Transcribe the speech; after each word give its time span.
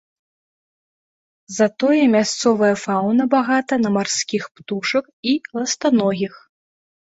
Затое 1.57 1.99
мясцовая 2.15 2.71
фаўна 2.85 3.23
багата 3.35 3.73
на 3.83 3.89
марскіх 3.99 4.43
птушак 4.57 5.05
і 5.35 5.39
ластаногіх. 5.61 6.33